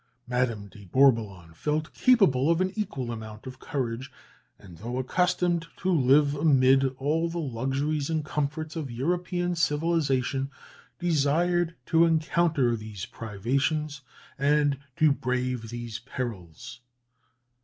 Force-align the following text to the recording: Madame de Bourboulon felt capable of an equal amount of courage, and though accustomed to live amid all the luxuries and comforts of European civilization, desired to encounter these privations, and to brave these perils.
Madame 0.25 0.67
de 0.67 0.85
Bourboulon 0.85 1.53
felt 1.53 1.93
capable 1.93 2.49
of 2.49 2.59
an 2.59 2.73
equal 2.75 3.11
amount 3.11 3.45
of 3.45 3.59
courage, 3.59 4.11
and 4.57 4.79
though 4.79 4.97
accustomed 4.97 5.67
to 5.77 5.91
live 5.91 6.33
amid 6.33 6.83
all 6.97 7.29
the 7.29 7.37
luxuries 7.37 8.09
and 8.09 8.25
comforts 8.25 8.75
of 8.75 8.89
European 8.89 9.55
civilization, 9.55 10.49
desired 10.97 11.75
to 11.85 12.03
encounter 12.03 12.75
these 12.75 13.05
privations, 13.05 14.01
and 14.39 14.79
to 14.95 15.11
brave 15.11 15.69
these 15.69 15.99
perils. 15.99 16.79